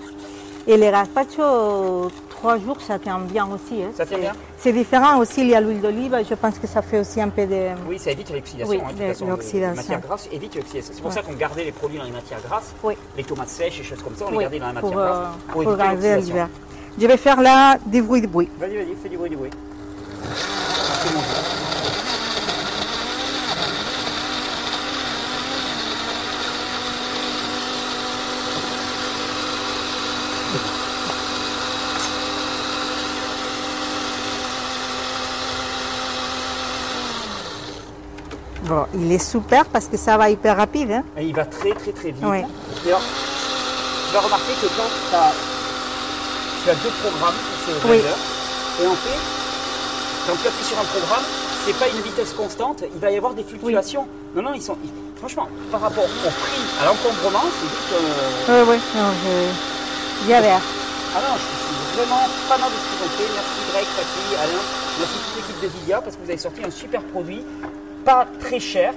Et 0.65 0.75
les 0.75 0.89
gazpacho, 0.89 2.09
trois 2.37 2.57
jours, 2.57 2.79
ça 2.79 2.97
tient 2.99 3.19
bien 3.19 3.45
aussi. 3.47 3.81
hein. 3.83 3.89
Ça 3.95 4.05
tient 4.05 4.17
bien 4.19 4.33
C'est 4.57 4.71
différent 4.71 5.17
aussi. 5.19 5.41
Il 5.41 5.49
y 5.49 5.55
a 5.55 5.61
l'huile 5.61 5.81
d'olive. 5.81 6.15
Je 6.29 6.35
pense 6.35 6.57
que 6.59 6.67
ça 6.67 6.81
fait 6.81 6.99
aussi 6.99 7.19
un 7.21 7.29
peu 7.29 7.45
de. 7.45 7.69
Oui, 7.89 7.99
ça 7.99 8.11
évite 8.11 8.31
l'oxydation. 8.31 8.69
Oui, 8.73 8.79
hein, 8.83 8.93
de 8.93 9.29
l'oxydation. 9.29 9.69
Les 9.71 9.75
matières 9.75 10.01
grasses 10.01 10.29
évitent 10.31 10.55
l'oxydation. 10.55 10.93
C'est 10.95 11.01
pour 11.01 11.09
Ouais. 11.09 11.15
ça 11.15 11.21
qu'on 11.23 11.33
gardait 11.33 11.65
les 11.65 11.71
produits 11.71 11.97
dans 11.97 12.03
les 12.05 12.11
matières 12.11 12.41
grasses. 12.47 12.73
Oui. 12.83 12.93
Les 13.17 13.23
tomates 13.23 13.49
sèches 13.49 13.79
et 13.79 13.83
choses 13.83 14.01
comme 14.01 14.15
ça, 14.15 14.25
on 14.27 14.31
les 14.31 14.37
gardait 14.39 14.59
dans 14.59 14.67
la 14.67 14.73
matière 14.73 14.91
pour, 14.91 15.01
grasse 15.01 15.17
euh, 15.17 15.51
pour 15.51 15.63
pour 15.63 15.71
éviter 15.73 15.87
l'oxydation. 15.93 16.25
l'hiver. 16.27 16.49
Je 16.99 17.07
vais 17.07 17.17
faire 17.17 17.41
là 17.41 17.77
des 17.85 18.01
bruits 18.01 18.21
de 18.21 18.27
bruit. 18.27 18.49
Vas-y, 18.59 18.75
vas-y, 18.77 18.95
fais 19.01 19.09
du 19.09 19.17
bruit, 19.17 19.29
du 19.29 19.35
bruit. 19.37 19.51
Bon. 38.67 38.85
Il 38.95 39.11
est 39.11 39.23
super 39.23 39.65
parce 39.65 39.85
que 39.87 39.97
ça 39.97 40.17
va 40.17 40.29
hyper 40.29 40.57
rapide. 40.57 40.91
hein. 40.91 41.03
Et 41.17 41.23
il 41.25 41.33
va 41.35 41.45
très 41.45 41.71
très 41.73 41.91
très 41.91 42.11
vite. 42.11 42.23
Oui. 42.23 42.41
D'ailleurs, 42.83 43.01
tu 44.07 44.13
vas 44.13 44.21
remarquer 44.21 44.53
que 44.61 44.67
quand 44.67 44.89
tu 46.63 46.69
as 46.69 46.75
deux 46.75 46.89
programmes 47.01 47.35
sur 47.65 47.73
ce 47.81 47.87
Oui. 47.87 47.97
et 47.97 48.87
en 48.87 48.91
fait, 48.95 49.19
quand 50.27 50.33
tu 50.41 50.47
appuies 50.47 50.65
sur 50.65 50.77
un 50.79 50.83
programme, 50.83 51.23
c'est 51.65 51.75
pas 51.77 51.87
une 51.87 52.01
vitesse 52.01 52.33
constante, 52.33 52.83
il 52.93 52.99
va 52.99 53.11
y 53.11 53.17
avoir 53.17 53.33
des 53.33 53.43
fluctuations. 53.43 54.07
Non, 54.35 54.41
non, 54.43 54.53
ils 54.53 54.61
sont. 54.61 54.77
ils- 54.83 54.91
franchement, 55.17 55.47
par 55.71 55.81
rapport 55.81 56.03
au 56.03 56.29
prix, 56.29 56.61
à 56.81 56.85
l'encombrement, 56.85 57.43
c'est 57.59 57.67
vite. 57.67 57.93
euh, 58.49 58.65
Oui, 58.65 58.75
oui. 58.75 58.99
Non, 58.99 59.09
je... 59.23 60.31
Ah 61.15 61.19
non, 61.21 61.35
je 61.37 61.41
suis 61.41 61.97
vraiment 61.97 62.21
fanat 62.47 62.67
de 62.67 62.71
ce 62.73 62.85
qu'ils 62.89 63.05
ont 63.07 63.11
fait. 63.17 63.29
Merci 63.33 63.59
Greg, 63.71 63.85
Fatih, 63.85 64.35
Alain, 64.35 64.61
merci 64.99 65.13
toute 65.25 65.35
l'équipe 65.37 65.61
de 65.63 65.67
Vidia 65.79 66.01
parce 66.01 66.15
que 66.15 66.21
vous 66.23 66.29
avez 66.29 66.37
sorti 66.37 66.61
un 66.65 66.69
super 66.71 67.01
produit, 67.01 67.43
pas 68.07 68.25
très 68.39 68.59
cher. 68.61 68.93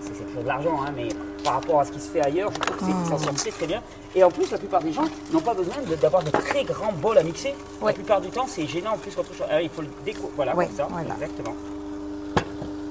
C'est 0.00 0.14
c'est 0.16 0.42
de 0.42 0.48
l'argent, 0.48 0.76
hein, 0.84 0.92
mais 0.96 1.08
par 1.44 1.54
rapport 1.54 1.78
à 1.80 1.84
ce 1.84 1.92
qui 1.92 2.00
se 2.00 2.08
fait 2.10 2.20
ailleurs, 2.26 2.50
je 2.52 2.58
trouve 2.58 2.76
que 2.76 2.84
c'est- 2.84 3.10
ça 3.16 3.24
sort 3.24 3.34
très 3.34 3.50
très 3.52 3.66
bien. 3.68 3.80
Et 4.16 4.24
en 4.24 4.30
plus, 4.32 4.50
la 4.50 4.58
plupart 4.58 4.82
des 4.82 4.92
gens 4.92 5.04
n'ont 5.32 5.40
pas 5.40 5.54
besoin 5.54 5.74
d'avoir 6.00 6.24
de 6.24 6.30
très 6.30 6.64
grands 6.64 6.92
bols 6.92 7.18
à 7.18 7.22
mixer. 7.22 7.54
La 7.86 7.92
plupart 7.92 8.20
du 8.20 8.30
temps, 8.30 8.46
c'est 8.48 8.66
gênant 8.66 8.94
en 8.94 8.98
plus 8.98 9.14
qu'autre 9.14 9.32
chose. 9.32 9.46
Ah, 9.48 9.62
il 9.62 9.68
faut 9.68 9.82
le 9.82 9.88
déco. 10.04 10.28
Voilà, 10.34 10.56
Ouais, 10.56 10.66
comme 10.66 10.76
ça, 10.76 10.88
voilà. 10.90 11.14
exactement. 11.14 11.54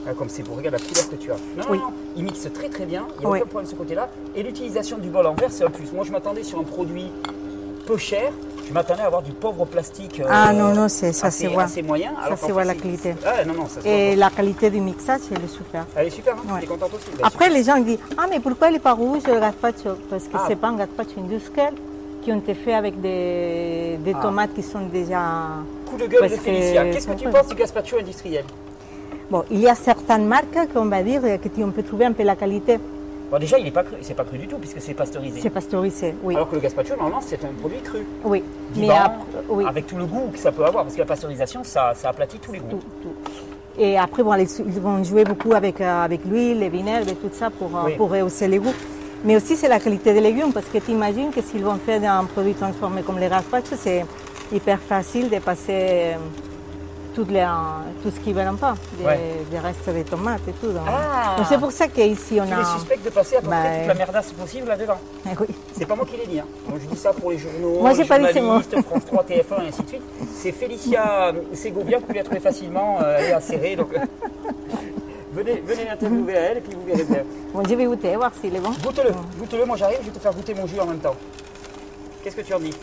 Ah, 0.07 0.13
comme 0.17 0.29
c'est 0.29 0.41
beau, 0.43 0.53
regarde 0.55 0.75
la 0.75 0.79
couleur 0.87 1.09
que 1.09 1.15
tu 1.15 1.31
as. 1.31 1.35
Non, 1.35 1.65
Oui. 1.69 1.77
non, 1.77 1.83
non, 1.89 1.93
il 2.15 2.23
mixe 2.23 2.47
très 2.53 2.69
très 2.69 2.85
bien, 2.85 3.05
il 3.15 3.19
n'y 3.19 3.25
a 3.25 3.29
Oui. 3.29 3.39
aucun 3.39 3.47
problème 3.49 3.65
de 3.65 3.71
ce 3.71 3.75
côté-là. 3.77 4.09
Et 4.35 4.43
l'utilisation 4.43 4.97
du 4.99 5.09
bol 5.09 5.27
en 5.27 5.33
verre, 5.35 5.51
c'est 5.51 5.65
un 5.65 5.69
plus. 5.69 5.91
Moi, 5.91 6.05
je 6.05 6.11
m'attendais 6.13 6.43
sur 6.43 6.59
un 6.59 6.63
produit 6.63 7.11
peu 7.85 7.97
cher, 7.97 8.31
je 8.71 8.73
m'attendais 8.73 9.01
à 9.01 9.07
avoir 9.07 9.21
du 9.21 9.33
pauvre 9.33 9.65
plastique. 9.65 10.21
euh, 10.21 10.27
Ah, 10.29 10.53
non, 10.53 10.73
non, 10.73 10.87
c'est- 10.87 11.11
ça 11.11 11.27
assez, 11.27 11.47
se 11.47 11.49
voit. 11.51 11.63
assez 11.63 11.81
moyen. 11.81 12.11
Ça 12.21 12.25
alors 12.27 12.37
se 12.39 12.51
voit 12.53 12.63
la 12.63 12.73
qualité. 12.73 13.13
Ah, 13.25 13.43
non, 13.43 13.53
non, 13.53 13.67
ça 13.67 13.81
se 13.81 13.87
Et 13.87 14.07
voit. 14.15 14.15
la 14.15 14.29
qualité 14.29 14.69
du 14.69 14.79
mixage, 14.79 15.19
elle 15.29 15.43
est 15.43 15.47
super. 15.49 15.85
Elle 15.93 16.07
est 16.07 16.09
super, 16.09 16.35
hein 16.35 16.53
Ouais. 16.53 16.59
Tu 16.59 16.65
es 16.65 16.67
contente 16.67 16.91
aussi 16.93 17.05
Bah, 17.19 17.27
Après, 17.27 17.49
les 17.49 17.63
gens 17.65 17.77
disent 17.79 17.99
Ah, 18.17 18.27
mais 18.29 18.39
pourquoi 18.39 18.69
il 18.69 18.73
n'est 18.73 18.79
pas 18.79 18.93
rouge 18.93 19.23
le 19.27 19.39
gazpacho? 19.41 19.97
Parce 20.09 20.23
que 20.23 20.35
Ah. 20.37 20.45
c'est 20.47 20.55
pas 20.55 20.69
un 20.69 20.77
gazpacho 20.77 21.19
industriel 21.19 21.73
qui 22.23 22.31
ont 22.31 22.37
été 22.37 22.53
faits 22.53 22.75
avec 22.75 23.01
des, 23.01 23.97
des 24.05 24.13
Ah. 24.17 24.21
tomates 24.21 24.53
qui 24.53 24.63
sont 24.63 24.85
déjà. 24.91 25.21
Coup 25.89 25.97
de 25.97 26.07
gueule 26.07 26.21
de 26.23 26.27
Parce 26.29 26.41
Félicia. 26.41 26.85
Qu'est-ce 26.85 27.07
que 27.09 27.13
tu 27.13 27.27
penses 27.27 27.47
du 27.47 27.55
gazpacho 27.55 27.97
industriel? 27.99 28.45
Bon, 29.29 29.43
il 29.51 29.59
y 29.59 29.67
a 29.67 29.75
certaines 29.75 30.25
marques 30.27 30.57
qu'on 30.73 30.85
va 30.85 31.03
dire 31.03 31.21
que 31.21 31.49
tu- 31.49 31.61
on 31.63 31.71
peut 31.71 31.83
trouver 31.83 32.05
un 32.05 32.13
peu 32.13 32.23
la 32.23 32.37
qualité. 32.37 32.79
Bon, 33.31 33.39
déjà, 33.39 33.57
il 33.57 33.63
n'est 33.63 33.71
pas 33.71 33.83
cru, 33.83 33.95
c'est 34.01 34.13
pas 34.13 34.25
cru 34.25 34.37
du 34.37 34.45
tout 34.47 34.57
puisque 34.57 34.81
c'est 34.81 34.93
pasteurisé. 34.93 35.39
C'est 35.41 35.49
pasteurisé, 35.49 36.13
oui. 36.21 36.35
Alors 36.35 36.49
que 36.49 36.55
le 36.55 36.61
gazpacho, 36.61 36.95
normalement, 36.97 37.21
c'est 37.21 37.41
un 37.45 37.53
produit 37.59 37.79
cru. 37.81 38.05
oui. 38.25 38.43
Vivant, 38.73 38.93
après, 38.93 39.19
oui. 39.49 39.63
avec 39.67 39.87
tout 39.87 39.95
le 39.97 40.05
goût 40.05 40.29
que 40.33 40.37
ça 40.37 40.51
peut 40.51 40.65
avoir, 40.65 40.83
parce 40.83 40.95
que 40.95 40.99
la 40.99 41.05
pasteurisation, 41.05 41.63
ça, 41.63 41.93
ça 41.95 42.09
aplatit 42.09 42.39
tous 42.39 42.51
les 42.51 42.59
goûts. 42.59 42.67
tout, 42.71 42.79
tout. 43.03 43.13
Et 43.79 43.97
après, 43.97 44.21
bon, 44.23 44.33
ils 44.35 44.79
vont 44.81 45.01
jouer 45.03 45.23
beaucoup 45.23 45.53
avec, 45.53 45.79
euh, 45.79 46.03
avec 46.03 46.25
l'huile, 46.25 46.59
les 46.59 46.67
vinaigres 46.69 47.07
et 47.09 47.15
tout 47.15 47.29
ça 47.31 47.49
pour, 47.49 47.69
euh, 47.75 47.83
Oui. 47.85 47.95
pour 47.95 48.09
rehausser 48.11 48.49
les 48.49 48.59
goûts. 48.59 48.73
Mais 49.23 49.37
aussi, 49.37 49.55
c'est 49.55 49.69
la 49.69 49.79
qualité 49.79 50.13
des 50.13 50.19
légumes, 50.21 50.51
parce 50.51 50.65
que 50.65 50.77
tu 50.79 50.91
imagines 50.91 51.31
que 51.31 51.41
s'ils 51.41 51.63
vont 51.63 51.75
faire 51.85 52.03
un 52.13 52.25
produit 52.25 52.53
transformé 52.53 53.01
comme 53.01 53.17
les 53.19 53.29
gazpacho, 53.29 53.75
c'est 53.77 54.05
hyper 54.51 54.79
facile 54.79 55.29
de 55.29 55.39
passer 55.39 56.15
toutes 57.13 57.29
les, 57.31 57.45
tout 58.03 58.09
ce 58.11 58.19
qu'ils 58.19 58.35
ne 58.35 58.41
veulent 58.43 58.55
pas, 58.55 58.75
des, 58.97 59.03
Ouais. 59.05 59.19
des 59.49 59.59
restes 59.59 59.89
de 59.89 60.03
tomates 60.03 60.47
et 60.47 60.51
tout. 60.53 60.71
donc. 60.71 60.83
Ah. 60.87 61.35
C'est 61.47 61.57
pour 61.57 61.71
ça 61.71 61.87
qu'ici, 61.87 62.39
on 62.41 62.45
Tu 62.47 62.53
a... 62.53 62.57
les 62.59 62.65
suspectes 62.65 63.03
de 63.05 63.09
passer 63.09 63.35
à 63.37 63.41
peu 63.41 63.47
Bah, 63.49 63.57
près 63.61 63.77
toute 63.79 63.87
la 63.87 63.93
merdasse 63.95 64.31
possible 64.33 64.67
là-dedans. 64.67 64.97
Oui. 65.39 65.47
C'est 65.77 65.85
pas 65.85 65.95
moi 65.95 66.05
qui 66.05 66.17
l'ai 66.17 66.25
dit. 66.27 66.39
Hein. 66.39 66.45
Donc, 66.69 66.79
je 66.81 66.87
dis 66.87 66.97
ça 66.97 67.11
pour 67.13 67.31
les 67.31 67.37
journaux, 67.37 67.79
Moi, 67.81 67.89
les 67.91 67.95
j'ai 67.95 68.05
pas 68.05 68.19
dit 68.19 68.25
c'est 68.33 68.41
moi. 68.41 68.61
journalistes, 68.61 68.81
France 68.87 69.05
3, 69.05 69.23
TF1 69.23 69.63
et 69.65 69.67
ainsi 69.69 69.83
de 69.83 69.87
suite. 69.87 70.01
C'est 70.35 70.51
Félicia 70.51 71.27
euh, 71.27 71.33
Ségovia 71.53 71.97
que 71.97 72.01
vous 72.01 72.07
pouvez 72.07 72.19
la 72.19 72.25
trouver 72.25 72.39
facilement. 72.41 72.99
euh, 73.01 73.17
elle 73.19 73.25
est 73.25 73.33
acérée. 73.33 73.75
Donc, 73.75 73.93
euh, 73.93 73.99
venez, 75.33 75.61
venez 75.65 75.85
l'interviewer 75.85 76.37
à 76.37 76.41
elle 76.41 76.57
et 76.57 76.61
puis 76.61 76.75
vous 76.75 76.85
verrez 76.85 77.03
bien. 77.03 77.23
Bon, 77.53 77.63
je 77.67 77.75
vais 77.75 77.85
goûter, 77.85 78.15
voir 78.15 78.31
s'il 78.39 78.55
est 78.55 78.59
bon. 78.59 78.69
Goûte-le, 78.83 79.11
goûte-le. 79.39 79.65
Moi 79.65 79.75
j'arrive, 79.77 79.97
je 80.01 80.07
vais 80.07 80.11
te 80.11 80.19
faire 80.19 80.33
goûter 80.33 80.53
mon 80.53 80.67
jus 80.67 80.79
en 80.79 80.85
même 80.85 80.99
temps. 80.99 81.15
Qu'est-ce 82.23 82.35
que 82.35 82.41
tu 82.41 82.53
en 82.53 82.59
dis 82.59 82.73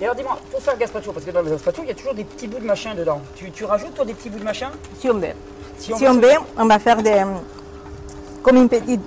Et 0.00 0.04
alors 0.04 0.16
dis-moi, 0.16 0.38
pour 0.50 0.60
faire 0.60 0.74
le 0.74 0.80
gazpacho, 0.80 1.12
parce 1.12 1.24
que 1.24 1.30
dans 1.30 1.42
le 1.42 1.50
gazpacho, 1.50 1.82
il 1.82 1.88
y 1.88 1.92
a 1.92 1.94
toujours 1.94 2.14
des 2.14 2.24
petits 2.24 2.48
bouts 2.48 2.58
de 2.58 2.66
machin 2.66 2.94
dedans. 2.96 3.20
Tu, 3.36 3.50
tu 3.50 3.64
rajoutes 3.64 3.94
toi 3.94 4.04
des 4.04 4.14
petits 4.14 4.30
bouts 4.30 4.38
de 4.40 4.44
machin 4.44 4.70
Si 4.98 5.08
on 5.10 5.14
veut. 5.14 5.28
Si 5.78 5.92
Si 5.94 6.06
on 6.06 6.14
veut- 6.14 6.28
on 6.56 6.66
va 6.66 6.78
faire 6.80 7.02
des, 7.02 7.22
comme 8.42 8.56
une 8.56 8.68
petite 8.68 9.00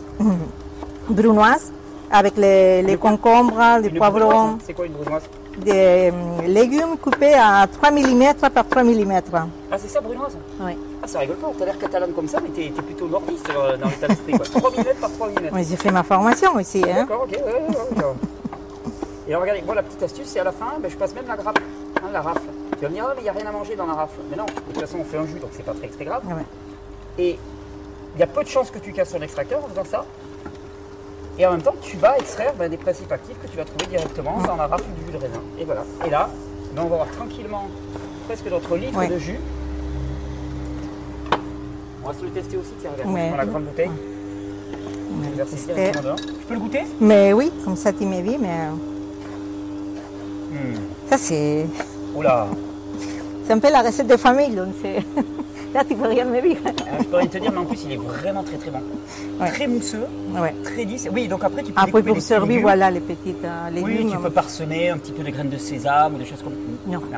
brunoise 1.10 1.72
avec 2.10 2.38
les, 2.38 2.82
les 2.82 2.98
concombres, 2.98 3.62
les 3.82 3.90
poivrons, 3.90 4.20
brunoise, 4.28 4.56
C'est 4.66 4.74
quoi 4.74 4.86
une 4.86 4.94
brunoise 4.94 5.24
des 5.58 6.12
euh, 6.14 6.48
légumes 6.48 6.98
coupés 6.98 7.34
à 7.34 7.68
3 7.72 7.92
mm 7.92 8.34
par 8.54 8.66
3 8.66 8.84
mm. 8.84 9.22
Ah 9.70 9.78
c'est 9.78 9.90
ça 9.90 10.00
brunoise 10.00 10.38
Oui. 10.62 10.78
Ah 11.04 11.08
ça 11.08 11.20
rigole 11.20 11.36
pas, 11.38 11.48
t'as 11.60 11.66
l'air 11.66 11.78
catalane 11.78 12.14
comme 12.14 12.28
ça, 12.28 12.40
mais 12.42 12.50
t'es 12.50 12.72
t'es 12.74 12.82
plutôt 12.82 13.08
nordiste 13.08 13.50
euh, 13.50 13.76
dans 13.76 13.90
l'état 13.90 14.08
d'esprit. 14.08 14.34
quoi. 14.34 14.46
3 14.46 14.72
mm 14.72 14.84
par 15.02 15.12
3 15.12 15.28
mm. 15.28 15.34
Oui, 15.54 15.66
j'ai 15.70 15.76
fait 15.76 15.92
ma 15.92 16.04
formation 16.04 16.56
aussi. 16.56 16.82
Hein. 16.90 16.96
D'accord, 17.02 17.24
ok, 17.24 17.32
ouais, 17.32 17.38
ouais, 17.44 17.54
ouais, 17.68 17.96
d'accord. 17.96 18.16
Et 19.28 19.32
alors 19.32 19.42
regardez, 19.42 19.62
moi 19.62 19.76
la 19.76 19.84
petite 19.84 20.02
astuce, 20.04 20.28
c'est 20.28 20.40
à 20.40 20.44
la 20.44 20.52
fin, 20.52 20.74
ben, 20.82 20.90
je 20.90 20.98
passe 20.98 21.14
même 21.14 21.28
la 21.28 21.38
grappe, 21.38 21.60
hein, 21.98 22.10
la 22.12 22.22
rafle. 22.22 22.42
Tu 22.78 22.80
vas 22.82 22.90
me 22.90 22.94
dire, 22.94 23.06
ah, 23.08 23.14
mais 23.16 23.22
il 23.22 23.24
n'y 23.24 23.30
a 23.30 23.34
rien 23.34 23.46
à 23.46 23.52
manger 23.52 23.76
dans 23.76 23.86
la 23.86 23.94
rafle. 23.94 24.20
Mais 24.30 24.38
non, 24.38 24.46
de 24.46 24.52
toute 24.74 24.80
façon 24.82 24.98
on 25.00 25.04
fait 25.04 25.18
un 25.18 25.28
jus, 25.28 25.40
donc 25.40 25.52
c'est 25.54 25.66
pas 25.66 25.74
très, 25.74 25.88
très 25.88 26.06
grave. 26.06 26.24
Ouais. 26.26 26.44
Et 27.18 27.38
il 28.16 28.20
y 28.20 28.24
a 28.24 28.28
peu 28.28 28.44
de 28.44 28.50
chances 28.50 28.72
que 28.72 28.80
tu 28.80 28.92
casses 28.92 29.12
ton 29.12 29.22
extracteur 29.22 29.64
en 29.64 29.68
faisant 29.68 29.86
ça. 29.86 30.06
Et 31.38 31.46
en 31.46 31.52
même 31.52 31.62
temps, 31.62 31.76
tu 31.82 31.98
vas 31.98 32.18
extraire 32.18 32.54
ben, 32.58 32.70
des 32.70 32.78
principes 32.78 33.12
actifs 33.12 33.38
que 33.42 33.48
tu 33.48 33.58
vas 33.58 33.64
trouver 33.64 33.86
directement 33.86 34.38
dans 34.42 34.56
la 34.56 34.68
rafle 34.68 34.86
du 35.00 35.06
jus 35.06 35.12
de 35.12 35.18
raisin. 35.18 35.42
Et 35.60 35.66
voilà. 35.66 35.84
Et 36.06 36.10
là, 36.10 36.30
ben, 36.74 36.82
on 36.84 36.88
va 36.88 36.96
avoir 36.96 37.12
tranquillement 37.12 37.68
presque 38.28 38.48
notre 38.50 38.76
litre 38.76 38.98
Ouais. 38.98 39.08
de 39.08 39.18
jus. 39.18 39.40
On 42.04 42.08
va 42.08 42.14
se 42.16 42.24
le 42.24 42.32
tester 42.32 42.58
aussi, 42.58 42.72
tiens, 42.82 42.90
regarde, 42.98 43.16
je 43.18 43.28
prends 43.28 43.38
la 43.38 43.46
grande 43.46 43.64
bouteille. 43.66 43.92
Tu 46.18 46.46
peux 46.48 46.54
le 46.56 46.60
goûter? 46.60 46.84
Mais 47.00 47.32
oui, 47.34 47.52
comme 47.64 47.76
ça 47.76 47.94
tu 47.94 48.00
dit, 48.00 48.06
mais 48.06 48.24
Hmm. 50.52 50.76
ça 51.10 51.18
c'est 51.18 51.66
Oula 52.16 52.48
c'est 53.46 53.54
un 53.54 53.60
peu 53.60 53.72
la 53.72 53.82
recette 53.82 54.08
de 54.08 54.18
famille. 54.18 54.52
Donc 54.56 54.68
c'est- 54.82 55.04
Là 55.74 55.84
tu 55.88 55.96
peux 55.96 56.08
rien 56.08 56.26
me 56.26 56.42
dire. 56.42 56.58
Euh, 56.66 56.70
Je 57.00 57.06
peux 57.06 57.16
rien 57.18 57.28
te 57.28 57.38
dire, 57.38 57.50
mais 57.52 57.58
en 57.60 57.64
plus, 57.66 57.82
il 57.86 57.94
est 57.94 57.98
vraiment 57.98 58.44
très 58.44 58.58
très 58.58 58.70
bon. 58.72 58.80
Ouais. 59.40 59.50
Très 59.50 59.68
mousseux, 59.68 60.06
Ouais. 60.38 60.54
très 60.64 60.84
lisse. 60.84 61.08
Oui, 61.14 61.28
donc 61.30 61.44
après, 61.46 61.64
tu 61.64 61.72
peux 61.72 61.80
Après 61.80 61.92
découper 61.94 62.12
pour 62.14 62.22
servir, 62.22 62.48
légumes. 62.48 62.62
voilà 62.64 62.92
les 62.92 63.00
petites 63.00 63.44
euh, 63.46 63.70
légumes. 63.70 64.06
Oui, 64.06 64.08
tu 64.12 64.18
peux 64.18 64.30
parsemer 64.30 64.90
un 64.90 64.98
petit 64.98 65.14
peu 65.14 65.24
de 65.24 65.30
graines 65.32 65.50
de 65.50 65.58
sésame 65.58 66.16
ou 66.16 66.18
des 66.18 66.26
choses 66.26 66.42
comme 66.44 66.54
Non, 66.86 67.00
non. 67.00 67.18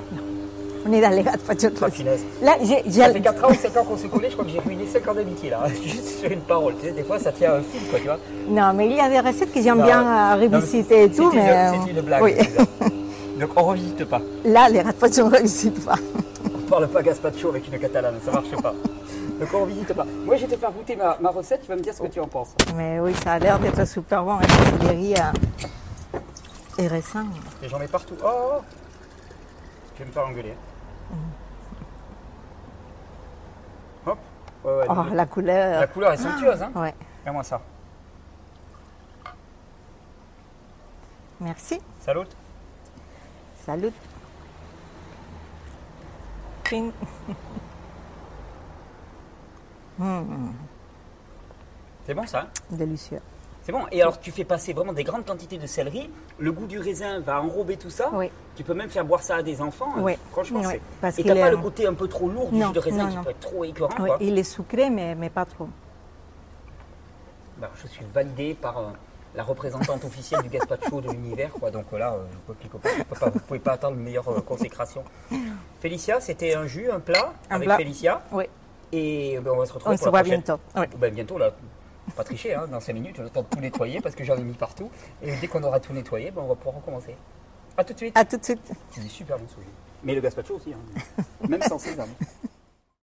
On 0.87 0.93
est 0.93 1.01
dans 1.01 1.09
les 1.09 1.23
gazpacho. 1.23 1.67
Ah, 1.81 1.89
punaise. 1.89 2.23
Là, 2.43 2.53
j'ai, 2.63 2.91
Ça 2.91 3.09
fait 3.11 3.21
4 3.21 3.43
ans 3.43 3.51
ou 3.51 3.55
5 3.55 3.75
ans 3.77 3.83
qu'on 3.85 3.97
se 3.97 4.05
connaît, 4.07 4.27
je 4.29 4.33
crois 4.33 4.45
que 4.45 4.51
j'ai 4.51 4.59
ruiné 4.59 4.85
5 4.85 5.07
ans 5.07 5.13
d'amitié 5.15 5.49
là, 5.49 5.63
juste 5.83 6.19
sur 6.21 6.31
une 6.31 6.41
parole. 6.41 6.75
Tu 6.79 6.87
sais, 6.87 6.91
des 6.93 7.03
fois 7.03 7.17
ça 7.19 7.31
tient 7.31 7.53
un 7.55 7.61
fil 7.61 7.89
quoi, 7.89 7.99
tu 7.99 8.05
vois. 8.05 8.19
Non, 8.49 8.71
mais 8.75 8.87
il 8.87 8.95
y 8.95 8.99
a 8.99 9.09
des 9.09 9.19
recettes 9.19 9.51
que 9.51 9.61
j'aime 9.61 9.79
Non, 9.79 9.85
bien 9.85 10.03
non, 10.03 10.09
euh, 10.09 10.41
revisiter 10.57 11.03
et 11.05 11.09
tout, 11.09 11.31
mais 11.33 11.49
euh, 11.49 11.71
C'est 11.85 11.91
une 11.91 12.01
blague. 12.01 12.21
oui. 12.23 12.33
c'est. 13.47 13.53
Donc 13.55 13.57
on 13.57 13.63
revisite 13.67 14.05
pas. 14.05 14.21
là, 14.45 14.69
les 14.69 14.83
gazpacho, 14.83 15.21
on 15.23 15.29
ne 15.29 15.35
revisite 15.35 15.85
pas. 15.85 15.95
On 16.45 16.59
parle 16.69 16.88
pas 16.88 17.01
gazpacho 17.03 17.50
avec 17.50 17.67
une 17.71 17.79
catalane, 17.79 18.15
ça 18.23 18.31
marche 18.31 18.55
pas. 18.62 18.73
Donc 19.39 19.50
on 19.53 19.62
revisite 19.62 19.93
pas. 19.93 20.05
Moi 20.25 20.35
je 20.38 20.45
vais 20.45 20.55
te 20.55 20.59
faire 20.59 20.71
goûter 20.71 20.95
ma, 20.95 21.17
ma 21.19 21.29
recette, 21.29 21.62
tu 21.62 21.67
vas 21.67 21.75
me 21.75 21.81
dire 21.81 21.93
ce 21.93 22.01
que 22.01 22.07
tu 22.07 22.19
en 22.19 22.27
penses. 22.27 22.55
Mais 22.75 23.00
oui, 23.00 23.13
ça 23.23 23.33
a 23.33 23.39
l'air 23.39 23.59
d'être 23.59 23.85
super 23.88 24.23
bon, 24.23 24.35
avec 24.38 24.50
la 24.50 24.65
céleri 24.88 25.13
euh, 25.15 26.19
et 26.79 26.88
raisin. 26.88 27.25
Et 27.62 27.67
j'en 27.69 27.79
mets 27.79 27.88
partout. 27.88 28.15
Oh 28.23 28.62
Je 29.95 30.00
vais 30.00 30.05
me 30.05 30.12
faire 30.12 30.27
engueuler. 30.27 30.55
Hop. 34.05 34.17
Ouais, 34.63 34.71
ouais, 34.71 34.85
Oh, 34.89 34.93
la 35.13 35.25
couleur. 35.25 35.79
La 35.81 35.88
couleur 35.88 36.13
est 36.13 36.17
somptueuse, 36.17 36.62
hein 36.62 36.71
Ouais, 36.75 36.93
Regarde-moi 37.21 37.43
ça. 37.43 37.62
merci. 41.39 41.79
Salut. 42.00 42.21
Salut. 43.65 43.91
Ping. 46.63 46.91
Hum, 50.00 50.53
C'est 52.05 52.13
bon 52.13 52.25
ça 52.25 52.41
hein? 52.41 52.48
Délicieux. 52.72 53.20
C'est 53.62 53.72
bon. 53.72 53.84
Et 53.91 54.01
alors 54.01 54.20
tu 54.20 54.32
fais 54.32 54.43
passer 54.43 54.74
vraiment 54.74 54.91
des 54.91 55.03
grandes 55.03 55.25
quantités 55.25 55.58
de 55.58 55.67
céleri. 55.67 56.10
Le 56.39 56.51
goût 56.51 56.65
du 56.65 56.79
raisin 56.79 57.20
va 57.20 57.41
enrober 57.41 57.77
tout 57.77 57.89
ça. 57.91 58.10
Oui. 58.12 58.29
Tu 58.55 58.63
peux 58.63 58.74
même 58.74 58.89
faire 58.89 59.05
boire 59.05 59.22
ça 59.22 59.36
à 59.38 59.43
des 59.43 59.62
enfants. 59.62 59.93
hein. 59.96 60.01
Oui. 60.01 60.13
Franchement, 60.32 60.60
Oui, 60.62 60.67
c'est. 60.72 60.82
parce 61.00 61.20
Et 61.20 61.24
t'as 61.24 61.36
pas 61.36 61.48
est- 61.48 61.51
le 61.51 61.58
côté 61.58 61.86
un 61.86 61.93
peu 61.93 62.08
trop 62.08 62.27
lourd 62.27 62.50
du 62.50 62.58
Non, 62.58 62.67
jus 62.67 62.74
de 62.74 62.79
raisin 62.79 63.03
non, 63.03 63.10
qui 63.10 63.15
non. 63.17 63.24
peut 63.24 63.29
être 63.29 63.39
trop 63.39 63.63
écœurant. 63.63 63.93
Oui, 64.00 64.08
quoi? 64.08 64.17
il 64.20 64.38
est 64.38 64.43
sucré, 64.43 64.89
mais, 64.89 65.15
mais 65.15 65.29
pas 65.29 65.46
trop. 65.46 65.70
Bah, 67.60 67.70
je 67.82 67.88
suis 67.88 68.05
validé 68.13 68.55
par 68.55 68.77
euh, 68.79 68.89
la 69.35 69.43
représentante 69.43 70.03
officielle 70.05 70.41
du 70.43 70.49
gazpacho 70.49 71.01
de 71.01 71.11
l'univers. 71.11 71.51
Quoi. 71.51 71.71
Donc 71.71 71.85
euh, 71.93 71.97
là, 71.97 72.13
euh, 72.13 72.23
Vous 72.47 72.53
ne 73.25 73.39
pouvez 73.39 73.59
pas 73.59 73.73
attendre 73.73 73.97
une 73.97 74.03
meilleure 74.03 74.27
euh, 74.29 74.41
consécration. 74.41 75.03
Félicia, 75.81 76.19
c'était 76.21 76.53
un 76.55 76.67
jus, 76.67 76.89
un 76.91 76.99
plat 76.99 77.33
Un 77.49 77.55
avec 77.55 77.67
plat. 77.67 77.77
Félicia. 77.77 78.21
Oui, 78.31 78.45
Et 78.91 79.39
ben, 79.39 79.51
on 79.51 79.57
va 79.57 79.65
se 79.65 79.73
retrouver 79.73 79.95
on 79.95 79.97
pour 79.97 79.99
se 79.99 80.05
la 80.05 80.11
voit 80.11 80.19
prochaine. 80.21 80.41
bientôt. 80.41 80.61
Oui. 80.75 80.85
Ben, 80.97 81.13
bientôt, 81.13 81.37
là, 81.37 81.51
pas 82.15 82.23
tricher, 82.23 82.53
hein, 82.53 82.67
dans 82.69 82.79
5 82.79 82.93
minutes, 82.93 83.15
je 83.17 83.23
vais 83.23 83.29
temps 83.29 83.41
de 83.41 83.47
tout 83.47 83.59
nettoyer 83.59 84.01
parce 84.01 84.15
que 84.15 84.23
j'en 84.23 84.35
ai 84.37 84.43
mis 84.43 84.53
partout. 84.53 84.89
Et 85.21 85.35
dès 85.37 85.47
qu'on 85.47 85.63
aura 85.63 85.79
tout 85.79 85.93
nettoyé, 85.93 86.31
ben, 86.31 86.41
on 86.43 86.47
va 86.47 86.55
pouvoir 86.55 86.75
recommencer. 86.75 87.15
A 87.77 87.83
tout 87.83 87.93
de 87.93 87.97
suite. 87.97 88.17
À 88.17 88.23
tout 88.25 88.37
de 88.37 88.43
suite. 88.43 88.71
C'est 88.91 89.01
des 89.01 89.09
super 89.09 89.37
bons 89.39 89.47
sujets. 89.47 89.67
Mais 90.03 90.13
le 90.13 90.21
gazpacho 90.21 90.55
aussi, 90.55 90.73
hein. 90.73 91.23
même 91.47 91.61
sans 91.63 91.79
sésame. 91.79 92.09